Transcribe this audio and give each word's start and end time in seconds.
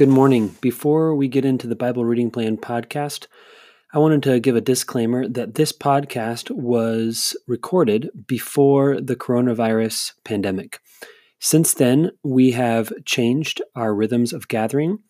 Good 0.00 0.08
morning. 0.08 0.56
Before 0.62 1.14
we 1.14 1.28
get 1.28 1.44
into 1.44 1.66
the 1.66 1.76
Bible 1.76 2.06
Reading 2.06 2.30
Plan 2.30 2.56
podcast, 2.56 3.26
I 3.92 3.98
wanted 3.98 4.22
to 4.22 4.40
give 4.40 4.56
a 4.56 4.62
disclaimer 4.62 5.28
that 5.28 5.56
this 5.56 5.72
podcast 5.72 6.50
was 6.50 7.36
recorded 7.46 8.08
before 8.26 8.98
the 8.98 9.14
coronavirus 9.14 10.12
pandemic. 10.24 10.78
Since 11.38 11.74
then, 11.74 12.12
we 12.22 12.52
have 12.52 12.94
changed 13.04 13.60
our 13.76 13.94
rhythms 13.94 14.32
of 14.32 14.48
gathering, 14.48 15.00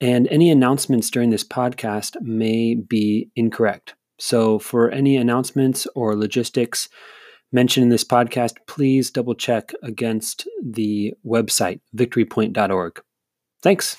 and 0.00 0.26
any 0.28 0.50
announcements 0.50 1.10
during 1.10 1.28
this 1.28 1.44
podcast 1.44 2.18
may 2.22 2.74
be 2.74 3.30
incorrect. 3.36 3.94
So, 4.18 4.58
for 4.58 4.90
any 4.90 5.18
announcements 5.18 5.86
or 5.94 6.16
logistics 6.16 6.88
mentioned 7.52 7.82
in 7.84 7.90
this 7.90 8.04
podcast, 8.04 8.54
please 8.66 9.10
double 9.10 9.34
check 9.34 9.74
against 9.82 10.48
the 10.64 11.12
website, 11.26 11.80
victorypoint.org. 11.94 13.02
Thanks. 13.62 13.98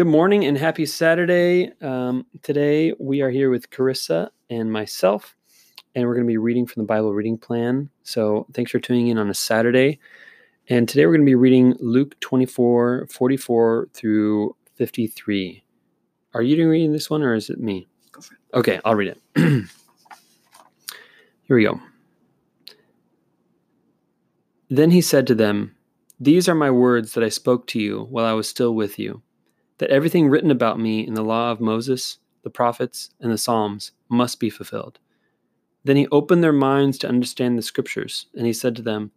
Good 0.00 0.06
morning 0.06 0.46
and 0.46 0.56
happy 0.56 0.86
Saturday. 0.86 1.72
Um, 1.82 2.24
today 2.40 2.94
we 2.98 3.20
are 3.20 3.28
here 3.28 3.50
with 3.50 3.68
Carissa 3.68 4.30
and 4.48 4.72
myself, 4.72 5.36
and 5.94 6.06
we're 6.06 6.14
going 6.14 6.24
to 6.26 6.32
be 6.32 6.38
reading 6.38 6.66
from 6.66 6.80
the 6.80 6.86
Bible 6.86 7.12
reading 7.12 7.36
plan. 7.36 7.90
So 8.02 8.46
thanks 8.54 8.70
for 8.70 8.78
tuning 8.78 9.08
in 9.08 9.18
on 9.18 9.28
a 9.28 9.34
Saturday. 9.34 9.98
And 10.70 10.88
today 10.88 11.04
we're 11.04 11.12
going 11.12 11.26
to 11.26 11.30
be 11.30 11.34
reading 11.34 11.76
Luke 11.80 12.18
24, 12.20 13.08
44 13.10 13.88
through 13.92 14.56
53. 14.76 15.64
Are 16.32 16.40
you 16.40 16.56
doing 16.56 16.68
reading 16.68 16.92
this 16.94 17.10
one 17.10 17.22
or 17.22 17.34
is 17.34 17.50
it 17.50 17.60
me? 17.60 17.86
Go 18.10 18.22
for 18.22 18.32
it. 18.32 18.40
Okay, 18.54 18.80
I'll 18.86 18.94
read 18.94 19.08
it. 19.08 19.20
Here 21.42 21.56
we 21.56 21.64
go. 21.64 21.78
Then 24.70 24.92
he 24.92 25.02
said 25.02 25.26
to 25.26 25.34
them, 25.34 25.76
These 26.18 26.48
are 26.48 26.54
my 26.54 26.70
words 26.70 27.12
that 27.12 27.22
I 27.22 27.28
spoke 27.28 27.66
to 27.66 27.78
you 27.78 28.06
while 28.08 28.24
I 28.24 28.32
was 28.32 28.48
still 28.48 28.74
with 28.74 28.98
you 28.98 29.20
that 29.80 29.90
everything 29.90 30.28
written 30.28 30.50
about 30.50 30.78
me 30.78 31.06
in 31.06 31.14
the 31.14 31.24
law 31.24 31.50
of 31.50 31.58
Moses, 31.58 32.18
the 32.42 32.50
prophets, 32.50 33.10
and 33.18 33.32
the 33.32 33.38
Psalms 33.38 33.92
must 34.10 34.38
be 34.38 34.50
fulfilled. 34.50 34.98
Then 35.84 35.96
he 35.96 36.06
opened 36.08 36.44
their 36.44 36.52
minds 36.52 36.98
to 36.98 37.08
understand 37.08 37.56
the 37.56 37.62
scriptures, 37.62 38.26
and 38.36 38.46
he 38.46 38.52
said 38.52 38.76
to 38.76 38.82
them, 38.82 39.10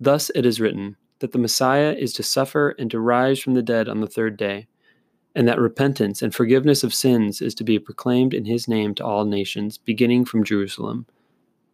Thus 0.00 0.30
it 0.34 0.46
is 0.46 0.58
written, 0.58 0.96
that 1.18 1.32
the 1.32 1.38
Messiah 1.38 1.92
is 1.92 2.14
to 2.14 2.22
suffer 2.22 2.74
and 2.78 2.90
to 2.90 2.98
rise 2.98 3.40
from 3.40 3.52
the 3.52 3.62
dead 3.62 3.90
on 3.90 4.00
the 4.00 4.06
third 4.06 4.38
day, 4.38 4.68
and 5.34 5.46
that 5.46 5.60
repentance 5.60 6.22
and 6.22 6.34
forgiveness 6.34 6.82
of 6.82 6.94
sins 6.94 7.42
is 7.42 7.54
to 7.54 7.64
be 7.64 7.78
proclaimed 7.78 8.32
in 8.32 8.46
his 8.46 8.66
name 8.66 8.94
to 8.94 9.04
all 9.04 9.26
nations, 9.26 9.76
beginning 9.76 10.24
from 10.24 10.44
Jerusalem. 10.44 11.04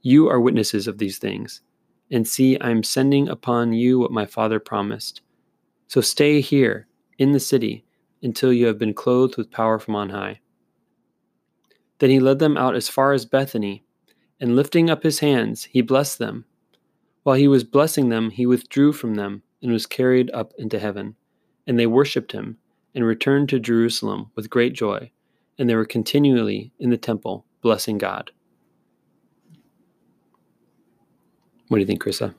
You 0.02 0.28
are 0.28 0.40
witnesses 0.40 0.88
of 0.88 0.98
these 0.98 1.18
things. 1.18 1.60
And 2.10 2.26
see, 2.26 2.58
I 2.58 2.70
am 2.70 2.82
sending 2.82 3.28
upon 3.28 3.72
you 3.72 4.00
what 4.00 4.10
my 4.10 4.26
Father 4.26 4.58
promised. 4.58 5.20
So 5.86 6.00
stay 6.00 6.40
here 6.40 6.88
in 7.18 7.30
the 7.30 7.40
city 7.40 7.84
until 8.22 8.52
you 8.52 8.66
have 8.66 8.78
been 8.78 8.94
clothed 8.94 9.36
with 9.36 9.50
power 9.50 9.78
from 9.78 9.96
on 9.96 10.10
high. 10.10 10.40
Then 11.98 12.10
he 12.10 12.20
led 12.20 12.38
them 12.38 12.56
out 12.56 12.74
as 12.74 12.88
far 12.88 13.12
as 13.12 13.24
Bethany, 13.24 13.84
and 14.40 14.56
lifting 14.56 14.90
up 14.90 15.02
his 15.02 15.20
hands, 15.20 15.64
he 15.64 15.82
blessed 15.82 16.18
them. 16.18 16.44
While 17.22 17.36
he 17.36 17.46
was 17.46 17.64
blessing 17.64 18.08
them, 18.08 18.30
he 18.30 18.46
withdrew 18.46 18.92
from 18.92 19.14
them 19.14 19.42
and 19.62 19.70
was 19.70 19.86
carried 19.86 20.30
up 20.32 20.52
into 20.58 20.78
heaven. 20.78 21.14
And 21.66 21.78
they 21.78 21.86
worshipped 21.86 22.32
him 22.32 22.58
and 22.94 23.04
returned 23.04 23.48
to 23.50 23.60
Jerusalem 23.60 24.30
with 24.34 24.50
great 24.50 24.72
joy, 24.72 25.12
and 25.58 25.70
they 25.70 25.76
were 25.76 25.84
continually 25.84 26.72
in 26.80 26.90
the 26.90 26.96
temple 26.96 27.46
blessing 27.60 27.98
God. 27.98 28.32
What 31.68 31.76
do 31.76 31.80
you 31.80 31.86
think, 31.86 32.02
Carissa? 32.02 32.34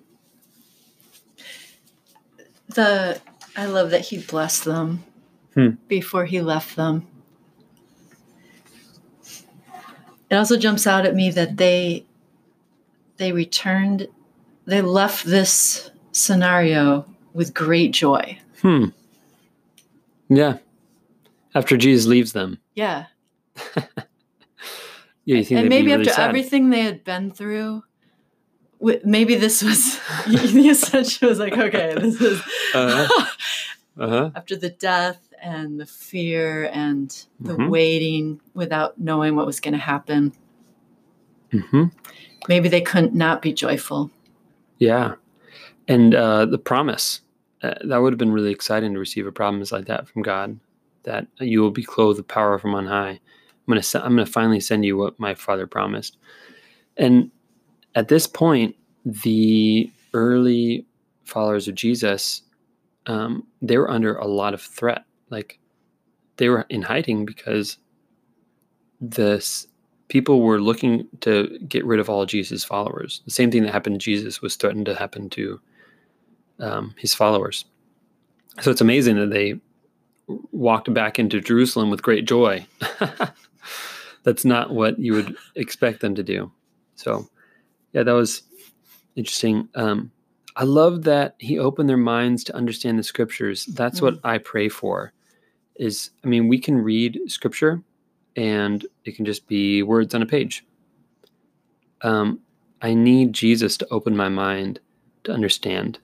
The 2.68 3.22
I 3.56 3.66
love 3.66 3.92
that 3.92 4.02
he 4.02 4.18
blessed 4.18 4.66
them 4.66 5.04
Hmm. 5.56 5.70
before 5.88 6.26
he 6.26 6.42
left 6.42 6.76
them. 6.76 7.08
It 10.30 10.36
also 10.36 10.58
jumps 10.58 10.88
out 10.88 11.06
at 11.06 11.14
me 11.14 11.30
that 11.32 11.58
they 11.58 12.06
they 13.18 13.32
returned 13.32 14.08
they 14.66 14.82
left 14.82 15.26
this 15.26 15.92
scenario 16.12 17.06
with 17.34 17.54
great 17.54 17.92
joy. 17.92 18.40
Hmm. 18.62 18.86
Yeah. 20.30 20.58
After 21.54 21.78
Jesus 21.78 22.08
leaves 22.08 22.34
them. 22.34 22.60
Yeah. 22.74 23.06
Yeah, 25.26 25.38
you 25.38 25.44
think 25.46 25.60
and 25.62 25.70
maybe 25.70 25.88
really 25.92 26.02
after 26.02 26.14
sad. 26.14 26.28
everything 26.30 26.70
they 26.70 26.82
had 26.82 27.04
been 27.04 27.32
through 27.32 27.84
maybe 29.06 29.36
this 29.36 29.64
was 29.64 29.98
the 30.28 30.68
essential 30.70 31.30
was 31.30 31.40
like 31.40 31.58
okay 31.58 31.94
this 31.98 32.20
is 32.20 32.42
Uh-huh. 32.74 33.26
Uh-huh. 34.00 34.32
after 34.36 34.56
the 34.56 34.70
death 34.70 35.32
and 35.42 35.80
the 35.80 35.86
fear 35.86 36.66
and 36.74 37.26
the 37.40 37.54
Mhm. 37.56 37.70
waiting 37.70 38.42
without 38.56 39.00
knowing 39.00 39.36
what 39.36 39.46
was 39.46 39.60
going 39.60 39.74
to 39.74 39.80
happen 39.80 40.34
hmm 41.52 41.86
maybe 42.50 42.68
they 42.70 42.82
couldn't 42.82 43.14
not 43.14 43.42
be 43.42 43.54
joyful 43.54 44.10
Yeah. 44.80 45.16
And 45.88 46.16
uh, 46.16 46.46
the 46.46 46.58
promise 46.58 47.22
uh, 47.62 47.76
that 47.86 47.98
would 47.98 48.12
have 48.14 48.18
been 48.18 48.32
really 48.34 48.52
exciting 48.52 48.94
to 48.94 49.00
receive 49.00 49.28
a 49.28 49.32
promise 49.32 49.72
like 49.72 49.86
that 49.86 50.08
from 50.08 50.24
God 50.24 50.60
that 51.04 51.28
you 51.40 51.62
will 51.62 51.72
be 51.72 51.84
clothed 51.84 52.18
with 52.18 52.28
power 52.28 52.58
from 52.58 52.74
on 52.76 52.86
high. 52.88 53.12
I'm 53.12 53.20
going 53.68 53.82
to 53.82 54.04
I'm 54.06 54.16
going 54.16 54.26
to 54.26 54.32
finally 54.32 54.60
send 54.60 54.84
you 54.86 54.98
what 54.98 55.20
my 55.20 55.36
father 55.36 55.68
promised. 55.68 56.18
And 56.98 57.30
at 57.96 58.08
this 58.08 58.28
point, 58.28 58.76
the 59.06 59.92
early 60.14 60.86
followers 61.26 61.68
of 61.68 61.76
Jesus, 61.76 62.42
um, 63.08 63.48
they 63.62 63.78
were 63.78 63.90
under 63.90 64.16
a 64.16 64.28
lot 64.28 64.54
of 64.54 64.62
threat. 64.62 65.06
Like 65.30 65.60
they 66.38 66.50
were 66.50 66.66
in 66.70 66.82
hiding 66.82 67.26
because 67.26 67.78
this 69.02 69.68
people 70.08 70.42
were 70.42 70.62
looking 70.62 71.08
to 71.22 71.58
get 71.68 71.86
rid 71.86 72.00
of 72.00 72.10
all 72.10 72.26
Jesus' 72.26 72.64
followers. 72.64 73.22
The 73.26 73.32
same 73.32 73.52
thing 73.52 73.64
that 73.64 73.72
happened 73.72 74.00
to 74.00 74.06
Jesus 74.06 74.42
was 74.42 74.56
threatened 74.56 74.86
to 74.86 74.96
happen 74.96 75.30
to 75.32 75.60
um, 76.60 76.96
his 76.98 77.14
followers. 77.14 77.66
So 78.62 78.70
it's 78.70 78.82
amazing 78.82 79.16
that 79.16 79.32
they 79.32 79.60
walked 80.52 80.94
back 80.94 81.20
into 81.20 81.42
Jerusalem 81.42 81.90
with 81.90 82.04
great 82.04 82.26
joy. 82.26 82.66
That's 84.24 84.46
not 84.46 84.72
what 84.72 85.00
you 85.00 85.14
would 85.14 85.36
expect 85.56 86.00
them 86.02 86.16
to 86.16 86.24
do. 86.24 86.52
So, 86.96 87.28
yeah, 87.92 88.04
that 88.04 88.14
was 88.14 88.44
interesting. 89.16 89.68
Um, 89.76 90.12
I 90.56 90.64
love 90.64 91.04
that 91.04 91.36
he 91.40 91.58
opened 91.58 91.90
their 91.90 91.98
minds 91.98 92.44
to 92.46 92.56
understand 92.56 93.00
the 93.00 93.04
scriptures. 93.04 93.66
That's 93.66 94.02
what 94.02 94.20
I 94.24 94.38
pray 94.38 94.70
for. 94.70 95.14
Is 95.76 96.12
I 96.24 96.28
mean, 96.28 96.48
we 96.48 96.60
can 96.60 96.78
read 96.78 97.20
scripture 97.28 97.82
and 98.36 98.86
it 99.06 99.16
can 99.16 99.26
just 99.26 99.48
be 99.48 99.84
words 99.84 100.14
on 100.14 100.22
a 100.22 100.26
page. 100.28 100.66
Um, 102.02 102.40
I 102.82 102.94
need 102.94 103.34
Jesus 103.34 103.78
to 103.78 103.88
open 103.90 104.16
my 104.16 104.30
mind 104.30 104.80
to 105.24 105.32
understand, 105.32 106.00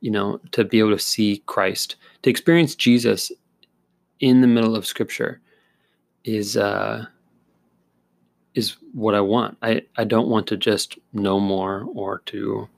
you 0.00 0.10
know, 0.10 0.40
to 0.52 0.64
be 0.64 0.78
able 0.78 0.90
to 0.90 0.98
see 0.98 1.42
Christ, 1.46 1.96
to 2.22 2.30
experience 2.30 2.74
Jesus 2.74 3.30
in 4.20 4.40
the 4.40 4.46
middle 4.46 4.76
of 4.76 4.86
Scripture 4.86 5.40
is 6.24 6.56
uh, 6.56 7.06
is 8.54 8.76
what 8.92 9.14
I 9.14 9.20
want. 9.20 9.56
I 9.62 9.82
I 9.96 10.04
don't 10.04 10.28
want 10.28 10.46
to 10.48 10.56
just 10.56 10.98
know 11.12 11.38
more 11.38 11.86
or 11.94 12.20
to, 12.26 12.68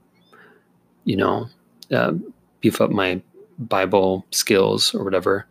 you 1.09 1.17
know, 1.17 1.49
uh, 1.91 2.13
beef 2.61 2.83
up 2.83 2.91
my 2.91 3.21
Bible 3.59 4.27
skills 4.31 4.95
or 4.95 5.03
whatever. 5.03 5.47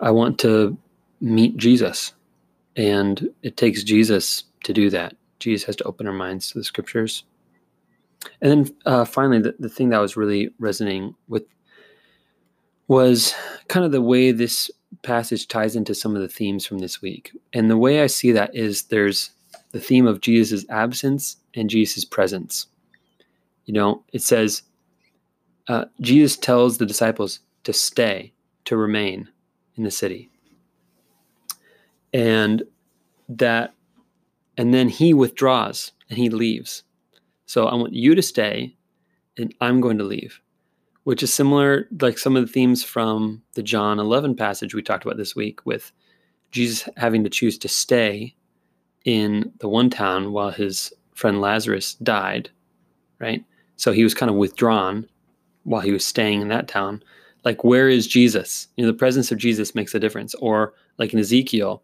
I 0.00 0.10
want 0.10 0.36
to 0.40 0.76
meet 1.20 1.56
Jesus 1.56 2.12
and 2.74 3.28
it 3.44 3.56
takes 3.56 3.84
Jesus 3.84 4.42
to 4.64 4.72
do 4.72 4.90
that. 4.90 5.14
Jesus 5.38 5.64
has 5.66 5.76
to 5.76 5.84
open 5.84 6.08
our 6.08 6.12
minds 6.12 6.50
to 6.50 6.58
the 6.58 6.64
scriptures. 6.64 7.22
And 8.42 8.50
then 8.50 8.76
uh, 8.84 9.04
finally, 9.04 9.38
the, 9.38 9.54
the 9.60 9.68
thing 9.68 9.90
that 9.90 10.00
was 10.00 10.16
really 10.16 10.50
resonating 10.58 11.14
with 11.28 11.44
was 12.88 13.32
kind 13.68 13.86
of 13.86 13.92
the 13.92 14.02
way 14.02 14.32
this 14.32 14.72
passage 15.02 15.46
ties 15.46 15.76
into 15.76 15.94
some 15.94 16.16
of 16.16 16.22
the 16.22 16.28
themes 16.28 16.66
from 16.66 16.78
this 16.78 17.00
week. 17.00 17.30
And 17.52 17.70
the 17.70 17.78
way 17.78 18.02
I 18.02 18.08
see 18.08 18.32
that 18.32 18.56
is 18.56 18.84
there's 18.84 19.30
the 19.70 19.80
theme 19.80 20.08
of 20.08 20.20
Jesus' 20.20 20.66
absence 20.68 21.36
and 21.54 21.70
Jesus' 21.70 22.04
presence. 22.04 22.66
You 23.64 23.74
know, 23.74 24.04
it 24.12 24.22
says, 24.22 24.62
uh, 25.68 25.86
Jesus 26.00 26.36
tells 26.36 26.78
the 26.78 26.86
disciples 26.86 27.40
to 27.64 27.72
stay, 27.72 28.32
to 28.66 28.76
remain 28.76 29.28
in 29.76 29.84
the 29.84 29.90
city. 29.90 30.30
And 32.12 32.62
that, 33.28 33.74
and 34.56 34.72
then 34.72 34.88
he 34.88 35.14
withdraws 35.14 35.92
and 36.08 36.18
he 36.18 36.28
leaves. 36.28 36.84
So 37.46 37.66
I 37.66 37.74
want 37.74 37.94
you 37.94 38.14
to 38.14 38.22
stay 38.22 38.76
and 39.36 39.54
I'm 39.60 39.80
going 39.80 39.98
to 39.98 40.04
leave, 40.04 40.40
which 41.04 41.22
is 41.22 41.32
similar, 41.32 41.88
like 42.00 42.18
some 42.18 42.36
of 42.36 42.46
the 42.46 42.52
themes 42.52 42.84
from 42.84 43.42
the 43.54 43.62
John 43.62 43.98
11 43.98 44.36
passage 44.36 44.74
we 44.74 44.82
talked 44.82 45.04
about 45.04 45.16
this 45.16 45.34
week 45.34 45.64
with 45.66 45.90
Jesus 46.50 46.88
having 46.96 47.24
to 47.24 47.30
choose 47.30 47.58
to 47.58 47.68
stay 47.68 48.34
in 49.04 49.52
the 49.58 49.68
one 49.68 49.90
town 49.90 50.32
while 50.32 50.50
his 50.50 50.92
friend 51.14 51.40
Lazarus 51.40 51.94
died, 51.94 52.50
right? 53.18 53.44
So 53.76 53.92
he 53.92 54.04
was 54.04 54.14
kind 54.14 54.30
of 54.30 54.36
withdrawn 54.36 55.08
while 55.64 55.80
he 55.80 55.92
was 55.92 56.06
staying 56.06 56.40
in 56.40 56.48
that 56.48 56.68
town. 56.68 57.02
Like, 57.44 57.64
where 57.64 57.88
is 57.88 58.06
Jesus? 58.06 58.68
You 58.76 58.84
know, 58.84 58.92
the 58.92 58.98
presence 58.98 59.30
of 59.30 59.38
Jesus 59.38 59.74
makes 59.74 59.94
a 59.94 60.00
difference. 60.00 60.34
Or, 60.36 60.74
like 60.98 61.12
in 61.12 61.18
Ezekiel, 61.18 61.82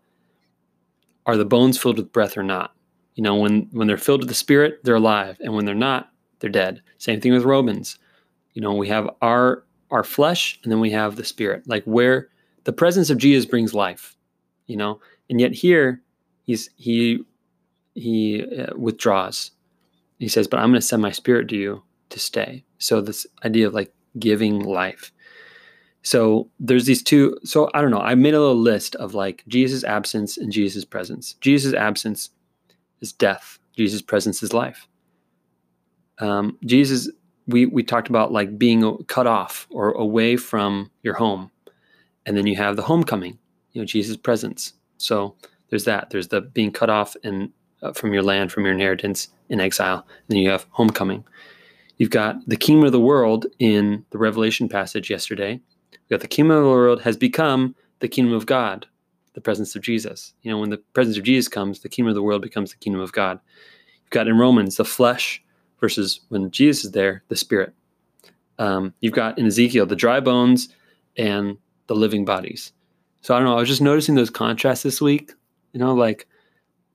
are 1.26 1.37
the 1.37 1.44
bones 1.44 1.78
filled 1.78 1.98
with 1.98 2.12
breath 2.12 2.37
or 2.37 2.42
not? 2.42 2.75
You 3.14 3.22
know, 3.22 3.37
when 3.37 3.69
when 3.72 3.87
they're 3.87 3.98
filled 3.98 4.20
with 4.20 4.28
the 4.28 4.34
Spirit, 4.34 4.81
they're 4.84 4.94
alive, 4.94 5.37
and 5.40 5.54
when 5.54 5.64
they're 5.64 5.75
not, 5.75 6.10
they're 6.38 6.48
dead. 6.48 6.81
Same 6.98 7.20
thing 7.20 7.32
with 7.32 7.44
Romans. 7.44 7.98
You 8.54 8.62
know, 8.62 8.72
we 8.75 8.88
have 8.88 9.10
our 9.20 9.64
our 9.90 10.04
flesh, 10.04 10.58
and 10.62 10.72
then 10.72 10.81
we 10.81 10.90
have 10.90 11.16
the 11.16 11.25
Spirit. 11.25 11.64
Like 11.66 11.84
where 11.84 12.28
the 12.64 12.72
presence 12.72 13.10
of 13.10 13.19
Jesus 13.19 13.44
brings 13.44 13.75
life. 13.75 14.16
You 14.66 14.76
know, 14.76 15.00
and 15.28 15.40
yet 15.40 15.52
here, 15.52 16.00
he's 16.44 16.70
he 16.76 17.22
he 17.94 18.44
uh, 18.56 18.76
withdraws. 18.76 19.50
He 20.20 20.28
says, 20.28 20.46
"But 20.46 20.61
I'm 20.61 20.70
going 20.70 20.81
to 20.81 20.87
send 20.87 21.02
my 21.02 21.11
Spirit 21.11 21.49
to 21.49 21.56
you 21.56 21.82
to 22.11 22.20
stay." 22.20 22.64
So 22.78 23.00
this 23.00 23.26
idea 23.44 23.67
of 23.67 23.75
like 23.75 23.93
giving 24.19 24.61
life. 24.61 25.12
So 26.02 26.49
there's 26.58 26.87
these 26.87 27.02
two. 27.02 27.37
So 27.44 27.70
I 27.75 27.81
don't 27.81 27.90
know. 27.90 28.00
I 28.00 28.14
made 28.14 28.34
a 28.34 28.40
little 28.40 28.56
list 28.56 28.94
of 28.96 29.14
like 29.14 29.44
Jesus' 29.49 29.84
absence 29.84 30.38
and 30.38 30.52
Jesus' 30.52 30.84
presence. 30.84 31.34
Jesus' 31.40 31.75
absence 31.75 32.31
is 33.00 33.12
death. 33.12 33.58
Jesus' 33.76 34.02
presence 34.02 34.43
is 34.43 34.52
life. 34.52 34.87
Um, 36.19 36.58
Jesus, 36.64 37.11
we 37.46 37.66
we 37.66 37.82
talked 37.82 38.08
about 38.08 38.32
like 38.32 38.58
being 38.58 39.05
cut 39.05 39.26
off 39.26 39.66
or 39.70 39.93
away 39.93 40.37
from 40.37 40.90
your 41.02 41.14
home, 41.14 41.50
and 42.26 42.37
then 42.37 42.46
you 42.46 42.56
have 42.56 42.76
the 42.76 42.82
homecoming. 42.82 43.38
You 43.73 43.82
know, 43.82 43.87
Jesus' 43.87 44.16
presence. 44.16 44.75
So 44.99 45.37
there's 45.70 45.84
that. 45.84 46.11
There's 46.11 46.28
the 46.28 46.40
being 46.40 46.73
cut 46.73 46.90
off 46.90 47.16
and 47.25 47.50
uh, 47.82 47.92
from 47.92 48.12
your 48.12 48.22
land, 48.22 48.52
from 48.52 48.64
your 48.64 48.74
inheritance 48.74 49.28
in 49.48 49.60
exile. 49.60 50.06
And 50.06 50.28
then 50.28 50.38
you 50.38 50.50
have 50.50 50.66
homecoming. 50.70 51.24
You've 51.98 52.10
got 52.10 52.36
the 52.46 52.56
kingdom 52.56 52.86
of 52.86 52.92
the 52.92 53.00
world 53.00 53.46
in 53.58 54.04
the 54.10 54.18
Revelation 54.18 54.68
passage 54.68 55.10
yesterday. 55.10 55.60
You've 55.92 56.10
got 56.10 56.20
the 56.20 56.28
kingdom 56.28 56.56
of 56.56 56.62
the 56.62 56.68
world 56.70 57.02
has 57.02 57.16
become 57.16 57.74
the 58.00 58.08
kingdom 58.08 58.34
of 58.34 58.46
God, 58.46 58.86
the 59.34 59.40
presence 59.40 59.76
of 59.76 59.82
Jesus. 59.82 60.32
You 60.42 60.50
know, 60.50 60.58
when 60.58 60.70
the 60.70 60.78
presence 60.94 61.18
of 61.18 61.24
Jesus 61.24 61.48
comes, 61.48 61.80
the 61.80 61.88
kingdom 61.88 62.08
of 62.08 62.14
the 62.14 62.22
world 62.22 62.42
becomes 62.42 62.70
the 62.70 62.78
kingdom 62.78 63.02
of 63.02 63.12
God. 63.12 63.38
You've 64.02 64.10
got 64.10 64.28
in 64.28 64.38
Romans 64.38 64.76
the 64.76 64.84
flesh 64.84 65.42
versus 65.78 66.20
when 66.28 66.50
Jesus 66.50 66.86
is 66.86 66.92
there, 66.92 67.22
the 67.28 67.36
spirit. 67.36 67.74
Um, 68.58 68.94
you've 69.00 69.14
got 69.14 69.38
in 69.38 69.46
Ezekiel 69.46 69.86
the 69.86 69.96
dry 69.96 70.20
bones 70.20 70.68
and 71.16 71.58
the 71.86 71.94
living 71.94 72.24
bodies. 72.24 72.72
So 73.22 73.34
I 73.34 73.38
don't 73.38 73.46
know. 73.46 73.56
I 73.56 73.60
was 73.60 73.68
just 73.68 73.82
noticing 73.82 74.14
those 74.14 74.30
contrasts 74.30 74.82
this 74.82 75.00
week. 75.00 75.32
You 75.72 75.80
know, 75.80 75.94
like 75.94 76.26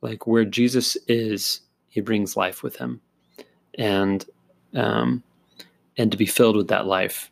like 0.05 0.27
where 0.27 0.45
Jesus 0.45 0.95
is, 1.07 1.61
he 1.89 1.99
brings 1.99 2.37
life 2.37 2.61
with 2.61 2.75
him, 2.75 3.01
and 3.77 4.23
um, 4.75 5.23
and 5.97 6.11
to 6.11 6.17
be 6.17 6.27
filled 6.27 6.55
with 6.55 6.67
that 6.67 6.85
life, 6.85 7.31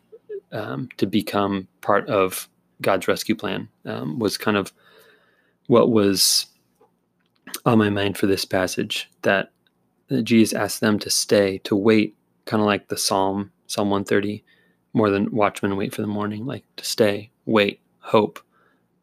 um, 0.52 0.88
to 0.96 1.06
become 1.06 1.68
part 1.82 2.08
of 2.08 2.48
God's 2.80 3.06
rescue 3.06 3.36
plan 3.36 3.68
um, 3.84 4.18
was 4.18 4.36
kind 4.36 4.56
of 4.56 4.72
what 5.68 5.90
was 5.90 6.46
on 7.64 7.78
my 7.78 7.90
mind 7.90 8.18
for 8.18 8.26
this 8.26 8.44
passage. 8.44 9.08
That 9.22 9.50
Jesus 10.24 10.52
asked 10.52 10.80
them 10.80 10.98
to 10.98 11.10
stay, 11.10 11.58
to 11.58 11.76
wait, 11.76 12.16
kind 12.44 12.60
of 12.60 12.66
like 12.66 12.88
the 12.88 12.98
Psalm, 12.98 13.52
Psalm 13.68 13.88
130, 13.88 14.42
more 14.94 15.10
than 15.10 15.30
watchmen 15.30 15.76
wait 15.76 15.94
for 15.94 16.02
the 16.02 16.08
morning, 16.08 16.44
like 16.44 16.64
to 16.76 16.84
stay, 16.84 17.30
wait, 17.46 17.80
hope. 18.00 18.40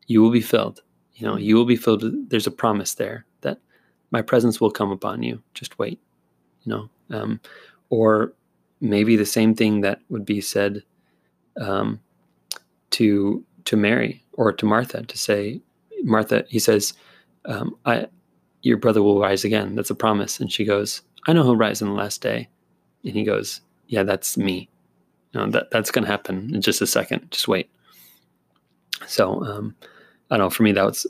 You 0.08 0.22
will 0.22 0.32
be 0.32 0.42
filled. 0.42 0.82
You 1.16 1.28
know, 1.28 1.38
you 1.38 1.56
will 1.56 1.66
be 1.66 1.78
filled. 1.78 2.04
With, 2.04 2.30
there's 2.30 2.48
a 2.48 2.52
promise 2.52 2.96
there 2.96 3.26
my 4.12 4.22
presence 4.22 4.62
will 4.62 4.72
come 4.72 4.92
upon 4.92 5.24
you. 5.24 5.42
Just 5.54 5.80
wait. 5.80 6.00
You 6.64 6.74
know, 6.74 6.90
um, 7.18 7.40
or 7.90 8.34
maybe 8.82 9.16
the 9.16 9.26
same 9.26 9.56
thing 9.56 9.82
that 9.82 10.00
would 10.10 10.26
be 10.26 10.42
said 10.42 10.84
um, 11.60 12.00
to 12.92 13.44
to 13.66 13.78
Mary 13.78 14.24
or 14.34 14.52
to 14.52 14.66
Martha 14.66 15.04
to 15.04 15.18
say, 15.18 15.62
Martha, 16.04 16.46
he 16.48 16.60
says, 16.60 16.94
um, 17.46 17.76
I 17.86 18.08
your 18.62 18.78
brother 18.78 19.02
will 19.02 19.20
rise 19.20 19.44
again. 19.44 19.76
That's 19.76 19.90
a 19.90 19.96
promise. 19.96 20.40
And 20.40 20.52
she 20.52 20.66
goes, 20.66 21.02
I 21.28 21.34
know 21.34 21.44
he'll 21.44 21.56
rise 21.56 21.82
in 21.82 21.88
the 21.88 21.94
last 21.94 22.22
day. 22.22 22.48
And 23.04 23.14
he 23.14 23.24
goes, 23.24 23.62
Yeah, 23.88 24.04
that's 24.04 24.38
me. 24.38 24.70
That 25.34 25.72
that's 25.72 25.92
gonna 25.92 26.08
happen 26.08 26.54
in 26.54 26.62
just 26.62 26.82
a 26.82 26.88
second. 26.88 27.32
Just 27.32 27.48
wait. 27.48 27.70
So 29.08 29.44
um, 29.44 29.76
I 30.30 30.38
don't 30.38 30.46
know, 30.46 30.50
for 30.50 30.64
me 30.64 30.72
that 30.74 30.86
was 30.86 31.08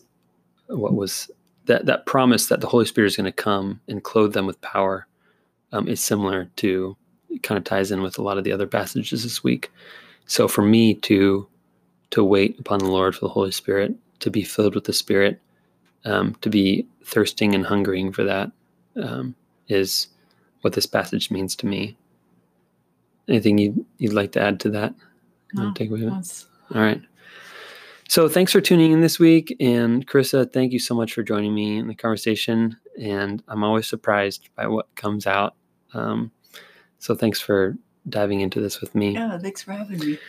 what 0.68 0.94
was 0.94 1.30
that 1.71 1.85
that 1.85 2.06
promise 2.06 2.47
that 2.47 2.59
the 2.62 2.68
Holy 2.68 2.85
Spirit 2.85 3.07
is 3.07 3.15
gonna 3.18 3.31
come 3.31 3.79
and 3.88 4.03
clothe 4.03 4.33
them 4.33 4.45
with 4.45 4.59
power 4.62 5.07
um, 5.71 5.88
is 5.88 6.01
similar 6.01 6.50
to 6.57 6.97
kind 7.44 7.57
of 7.57 7.63
ties 7.63 7.91
in 7.91 8.01
with 8.01 8.18
a 8.18 8.21
lot 8.21 8.38
of 8.38 8.44
the 8.44 8.51
other 8.51 8.68
passages 8.68 9.23
this 9.23 9.41
week. 9.44 9.71
So 10.25 10.47
for 10.47 10.62
me 10.62 10.95
to 10.95 11.47
to 12.12 12.23
wait 12.25 12.59
upon 12.59 12.79
the 12.79 12.91
Lord 12.91 13.15
for 13.15 13.21
the 13.21 13.29
Holy 13.33 13.51
Spirit, 13.51 13.95
to 14.19 14.29
be 14.29 14.44
filled 14.44 14.75
with 14.75 14.83
the 14.83 14.91
Spirit, 14.94 15.39
um, 16.03 16.35
to 16.41 16.50
be 16.50 16.85
thirsting 17.06 17.56
and 17.56 17.65
hungering 17.65 18.12
for 18.12 18.25
that 18.25 18.51
um, 18.97 19.33
is 19.69 20.07
what 20.62 20.74
this 20.74 20.85
passage 20.85 21.31
means 21.31 21.56
to 21.56 21.65
me. 21.67 21.95
Anything 23.29 23.57
you'd, 23.57 23.85
you'd 23.97 24.13
like 24.13 24.33
to 24.33 24.41
add 24.41 24.59
to 24.62 24.69
that? 24.71 24.94
No, 25.53 25.71
take 25.74 25.89
away 25.89 26.01
that's- 26.01 26.47
All 26.75 26.81
right. 26.81 27.01
So 28.12 28.28
thanks 28.28 28.52
for 28.52 28.60
tuning 28.60 28.92
in 28.92 29.00
this 29.00 29.19
week. 29.19 29.56
And 29.62 30.06
Carissa, 30.06 30.52
thank 30.52 30.74
you 30.74 30.80
so 30.80 30.94
much 30.94 31.13
for 31.13 31.24
joining 31.24 31.56
me 31.56 31.78
in 31.78 31.88
the 31.88 31.96
conversation. 31.96 32.75
And 33.02 33.42
I'm 33.48 33.63
always 33.63 33.88
surprised 33.88 34.50
by 34.54 34.68
what 34.68 34.94
comes 34.96 35.25
out. 35.25 35.56
Um, 35.94 36.30
so 37.00 37.16
thanks 37.16 37.40
for 37.40 37.78
diving 38.10 38.42
into 38.42 38.60
this 38.60 38.81
with 38.81 38.94
me. 38.96 39.13
yeah, 39.13 39.38
thanks 39.38 39.63
for 39.63 39.72
having 39.72 40.00
me. 40.00 40.19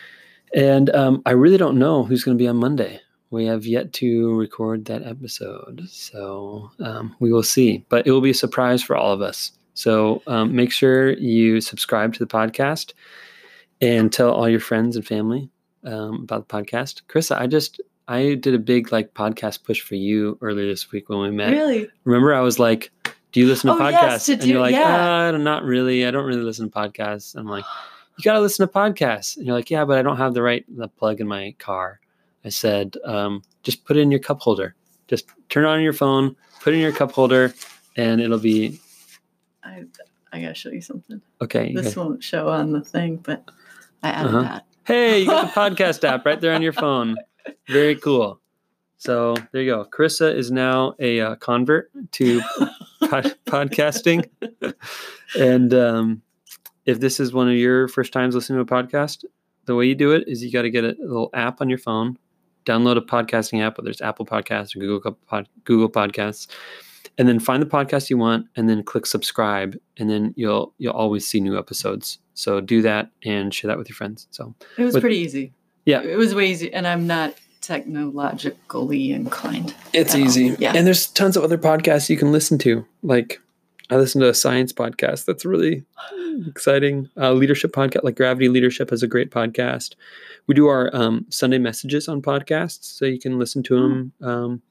And 0.55 0.95
um, 0.95 1.21
I 1.25 1.31
really 1.31 1.57
don't 1.57 1.77
know 1.77 2.05
who's 2.05 2.23
going 2.23 2.37
to 2.37 2.41
be 2.41 2.47
on 2.47 2.55
Monday. 2.55 3.01
We 3.31 3.47
have 3.47 3.65
yet 3.65 3.91
to 3.95 4.33
record 4.33 4.85
that 4.85 5.03
episode. 5.03 5.81
So 5.89 6.71
um, 6.79 7.13
we 7.19 7.33
will 7.33 7.43
see. 7.43 7.85
But 7.89 8.07
it 8.07 8.11
will 8.11 8.21
be 8.21 8.29
a 8.29 8.33
surprise 8.33 8.81
for 8.81 8.95
all 8.95 9.11
of 9.11 9.21
us. 9.21 9.51
So 9.73 10.23
um, 10.25 10.55
make 10.55 10.71
sure 10.71 11.17
you 11.17 11.59
subscribe 11.59 12.13
to 12.13 12.19
the 12.19 12.33
podcast 12.33 12.93
and 13.81 14.09
tell 14.09 14.31
all 14.31 14.47
your 14.47 14.61
friends 14.61 14.95
and 14.95 15.05
family 15.05 15.49
um, 15.85 16.23
about 16.23 16.47
the 16.47 16.53
podcast. 16.55 17.01
Carissa, 17.09 17.37
I 17.39 17.47
just 17.47 17.81
I 18.07 18.35
did 18.35 18.53
a 18.53 18.59
big 18.59 18.91
like 18.91 19.13
podcast 19.13 19.63
push 19.63 19.81
for 19.81 19.95
you 19.95 20.37
earlier 20.41 20.67
this 20.67 20.91
week 20.91 21.09
when 21.09 21.19
we 21.19 21.31
met. 21.31 21.51
Really? 21.51 21.87
Remember, 22.03 22.33
I 22.33 22.41
was 22.41 22.59
like, 22.59 22.91
"Do 23.31 23.39
you 23.39 23.47
listen 23.47 23.69
to 23.69 23.75
Oh, 23.75 23.79
podcasts?" 23.79 23.91
yes, 24.01 24.25
did 24.25 24.39
and 24.41 24.49
you're 24.49 24.59
like, 24.61 24.73
yeah. 24.73 25.29
"Ah, 25.33 25.37
not 25.37 25.63
really. 25.63 26.05
I 26.05 26.11
don't 26.11 26.25
really 26.25 26.41
listen 26.43 26.69
to 26.69 26.75
podcasts." 26.77 27.35
I'm 27.35 27.47
like, 27.47 27.63
"You 28.17 28.23
got 28.23 28.33
to 28.33 28.41
listen 28.41 28.67
to 28.67 28.73
podcasts." 28.73 29.37
And 29.37 29.45
you're 29.45 29.55
like, 29.55 29.69
"Yeah, 29.69 29.85
but 29.85 29.97
I 29.97 30.01
don't 30.01 30.17
have 30.17 30.33
the 30.33 30.41
right 30.41 30.65
the 30.77 30.87
plug 30.87 31.21
in 31.21 31.27
my 31.27 31.55
car." 31.59 31.99
I 32.45 32.49
said, 32.49 32.95
um, 33.05 33.41
"Just 33.63 33.85
put 33.85 33.95
it 33.97 34.01
in 34.01 34.11
your 34.11 34.19
cup 34.19 34.41
holder. 34.41 34.75
Just 35.07 35.27
turn 35.49 35.63
on 35.65 35.81
your 35.81 35.93
phone, 35.93 36.35
put 36.61 36.73
it 36.73 36.77
in 36.77 36.81
your 36.81 36.91
cup 36.91 37.11
holder, 37.13 37.53
and 37.95 38.19
it'll 38.19 38.37
be 38.39 38.79
I 39.63 39.83
I 40.33 40.41
gotta 40.41 40.55
show 40.55 40.69
you 40.71 40.81
something. 40.81 41.21
okay." 41.41 41.73
This 41.73 41.85
guys- 41.87 41.95
won't 41.95 42.21
show 42.23 42.49
on 42.49 42.71
the 42.73 42.81
thing, 42.81 43.17
but 43.17 43.49
I 44.01 44.09
added 44.09 44.29
Uh-huh. 44.35 44.41
that. 44.41 44.65
Hey, 44.85 45.21
you 45.21 45.27
got 45.27 45.53
the 45.53 45.59
podcast 45.59 46.03
app 46.03 46.25
right 46.25 46.41
there 46.41 46.53
on 46.53 46.61
your 46.61 46.73
phone. 46.73 47.15
Very 47.69 47.95
cool. 47.95 48.41
So 48.97 49.35
there 49.51 49.61
you 49.61 49.71
go. 49.71 49.85
Carissa 49.85 50.33
is 50.33 50.51
now 50.51 50.95
a 50.99 51.21
uh, 51.21 51.35
convert 51.35 51.89
to 52.13 52.41
pod- 52.99 53.35
podcasting. 53.45 54.29
and 55.39 55.73
um, 55.73 56.21
if 56.85 56.99
this 56.99 57.21
is 57.21 57.31
one 57.31 57.47
of 57.47 57.55
your 57.55 57.87
first 57.87 58.11
times 58.11 58.35
listening 58.35 58.65
to 58.65 58.75
a 58.75 58.83
podcast, 58.83 59.23
the 59.65 59.75
way 59.75 59.85
you 59.85 59.95
do 59.95 60.11
it 60.11 60.27
is 60.27 60.43
you 60.43 60.51
got 60.51 60.63
to 60.63 60.69
get 60.69 60.83
a 60.83 60.95
little 60.99 61.29
app 61.33 61.61
on 61.61 61.69
your 61.69 61.77
phone, 61.77 62.17
download 62.65 62.97
a 62.97 63.01
podcasting 63.01 63.61
app, 63.61 63.77
whether 63.77 63.89
it's 63.89 64.01
Apple 64.01 64.25
Podcasts 64.25 64.75
or 64.75 64.79
Google 64.79 65.13
Pod- 65.27 65.47
Google 65.63 65.89
Podcasts, 65.89 66.47
and 67.17 67.27
then 67.27 67.39
find 67.39 67.61
the 67.61 67.67
podcast 67.67 68.09
you 68.09 68.17
want, 68.17 68.47
and 68.57 68.67
then 68.67 68.83
click 68.83 69.05
subscribe, 69.05 69.77
and 69.95 70.09
then 70.09 70.33
you'll 70.35 70.73
you'll 70.77 70.93
always 70.93 71.25
see 71.25 71.39
new 71.39 71.57
episodes. 71.57 72.19
So 72.33 72.59
do 72.61 72.81
that 72.81 73.09
and 73.23 73.53
share 73.53 73.67
that 73.69 73.77
with 73.77 73.87
your 73.89 73.95
friends. 73.95 74.27
So 74.31 74.55
It 74.77 74.83
was 74.83 74.93
But- 74.93 75.01
pretty 75.01 75.17
easy. 75.17 75.53
Yeah. 75.85 76.01
It 76.01 76.17
was 76.17 76.33
way 76.33 76.49
easy, 76.49 76.73
and 76.73 76.87
I'm 76.87 77.05
not 77.07 77.35
technologically 77.61 79.11
inclined. 79.11 79.73
It's 79.93 80.13
at 80.13 80.19
all. 80.19 80.25
easy. 80.25 80.55
Yeah. 80.59 80.73
And 80.75 80.85
there's 80.87 81.07
tons 81.07 81.37
of 81.37 81.43
other 81.43 81.57
podcasts 81.57 82.09
you 82.09 82.17
can 82.17 82.31
listen 82.31 82.57
to. 82.59 82.85
Like 83.01 83.39
I 83.89 83.97
listen 83.97 84.21
to 84.21 84.29
a 84.29 84.33
science 84.33 84.71
podcast 84.73 85.25
that's 85.25 85.45
really 85.45 85.83
exciting. 86.47 87.09
Uh, 87.17 87.33
leadership 87.33 87.71
podcast, 87.73 88.03
like 88.03 88.15
Gravity 88.15 88.47
Leadership, 88.49 88.89
has 88.89 89.03
a 89.03 89.07
great 89.07 89.29
podcast. 89.29 89.95
We 90.47 90.55
do 90.55 90.67
our 90.67 90.93
um, 90.95 91.25
Sunday 91.29 91.57
messages 91.57 92.07
on 92.07 92.21
podcasts, 92.21 92.83
so 92.85 93.05
you 93.05 93.19
can 93.19 93.37
listen 93.39 93.61
to 93.63 93.75
them 93.75 94.11
um, 94.21 94.61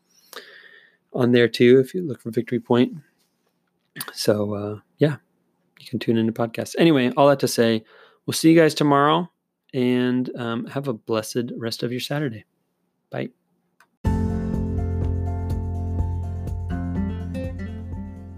on 1.13 1.33
there 1.33 1.49
too 1.49 1.79
if 1.79 1.95
you 1.95 2.03
look 2.03 2.21
for 2.21 2.31
Victory 2.31 2.59
Point. 2.61 2.95
So 4.15 4.55
uh, 4.55 4.79
yeah, 4.99 5.17
you 5.83 5.89
can 5.89 5.99
tune 5.99 6.17
into 6.17 6.33
podcasts. 6.33 6.75
Anyway, 6.79 7.11
all 7.17 7.29
that 7.29 7.41
to 7.41 7.49
say, 7.49 7.85
we'll 8.27 8.33
see 8.33 8.51
you 8.51 8.59
guys 8.59 8.75
tomorrow, 8.75 9.29
and 9.75 10.31
um, 10.37 10.67
have 10.67 10.89
a 10.89 10.93
blessed 10.93 11.53
rest 11.57 11.83
of 11.83 11.91
your 11.91 12.01
Saturday. 12.01 12.45
Bye. 13.11 13.31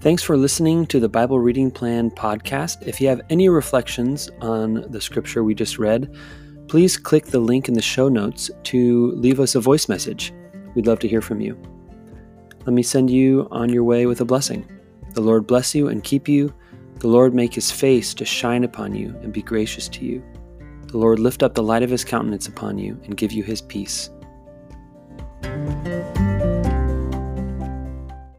Thanks 0.01 0.23
for 0.23 0.37
listening 0.37 0.87
to 0.89 1.01
the 1.01 1.09
Bible 1.09 1.41
Reading 1.41 1.71
Plan 1.71 2.11
podcast. 2.11 2.87
If 2.87 3.01
you 3.01 3.09
have 3.09 3.23
any 3.31 3.49
reflections 3.49 4.31
on 4.43 4.85
the 4.91 5.01
scripture 5.01 5.43
we 5.43 5.55
just 5.55 5.79
read, 5.79 6.15
please 6.69 6.99
click 6.99 7.27
the 7.27 7.41
link 7.41 7.69
in 7.69 7.75
the 7.75 7.83
show 7.83 8.09
notes 8.11 8.51
to 8.65 9.13
leave 9.13 9.41
us 9.41 9.55
a 9.55 9.61
voice 9.61 9.89
message. 9.89 10.33
We'd 10.75 10.87
love 10.87 10.99
to 11.01 11.09
hear 11.09 11.23
from 11.23 11.41
you. 11.41 11.59
Let 12.67 12.75
me 12.75 12.83
send 12.83 13.11
you 13.11 13.49
on 13.51 13.71
your 13.71 13.85
way 13.85 14.05
with 14.05 14.21
a 14.21 14.25
blessing. 14.27 14.69
The 15.13 15.21
Lord 15.21 15.47
bless 15.47 15.75
you 15.75 15.89
and 15.89 16.05
keep 16.05 16.29
you. 16.29 16.53
The 16.99 17.09
Lord 17.09 17.35
make 17.35 17.55
his 17.55 17.71
face 17.71 18.15
to 18.15 18.25
shine 18.25 18.65
upon 18.65 18.95
you 18.95 19.15
and 19.23 19.33
be 19.33 19.43
gracious 19.43 19.89
to 19.91 20.05
you. 20.05 20.23
The 20.87 20.99
Lord 20.99 21.19
lift 21.19 21.43
up 21.43 21.55
the 21.55 21.63
light 21.63 21.83
of 21.83 21.91
his 21.91 22.05
countenance 22.05 22.47
upon 22.47 22.79
you 22.79 22.99
and 23.05 23.17
give 23.17 23.33
you 23.33 23.43
his 23.43 23.61
peace. 23.61 24.11